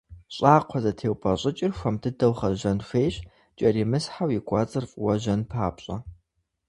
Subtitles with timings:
[0.33, 3.15] Щӏакхъуэзэтеупӏэщӏыкӏыр хуэм дыдэу гъэжьэн хуейщ,
[3.57, 5.95] кӏэримысхьэу и кӏуэцӏыр фӏыуэ жьэн папщӏэ.